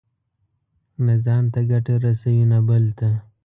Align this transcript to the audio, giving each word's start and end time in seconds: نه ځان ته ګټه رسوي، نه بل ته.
نه 1.05 1.13
ځان 1.25 1.43
ته 1.53 1.59
ګټه 1.71 1.93
رسوي، 2.03 2.43
نه 2.51 2.59
بل 2.67 2.85
ته. 2.97 3.09